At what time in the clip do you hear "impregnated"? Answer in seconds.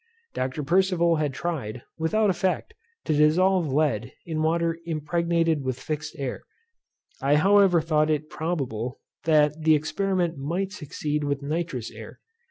4.83-5.61